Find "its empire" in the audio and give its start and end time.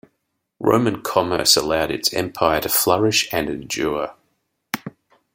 1.91-2.59